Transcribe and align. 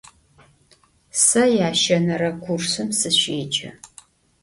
Se 1.23 1.43
yaşenere 1.59 2.31
kursım 2.43 2.89
sışêce. 2.99 3.69